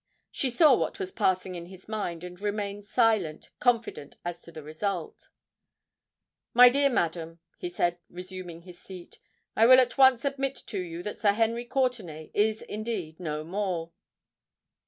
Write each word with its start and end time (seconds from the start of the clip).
She 0.31 0.49
saw 0.49 0.73
what 0.75 0.97
was 0.99 1.11
passing 1.11 1.53
in 1.53 1.67
his 1.67 1.87
mind, 1.87 2.23
and 2.23 2.41
remained 2.41 2.85
silent, 2.85 3.51
confident 3.59 4.15
as 4.25 4.41
to 4.41 4.51
the 4.51 4.63
result. 4.63 5.29
"My 6.55 6.69
dear 6.69 6.89
madam," 6.89 7.39
he 7.59 7.69
said, 7.69 7.99
resuming 8.09 8.61
his 8.63 8.79
seat, 8.79 9.19
"I 9.55 9.67
will 9.67 9.79
at 9.79 9.99
once 9.99 10.25
admit 10.25 10.55
to 10.65 10.79
you 10.79 11.03
that 11.03 11.19
Sir 11.19 11.33
Henry 11.33 11.65
Courtenay 11.65 12.31
is 12.33 12.63
indeed 12.63 13.19
no 13.19 13.43
more." 13.43 13.91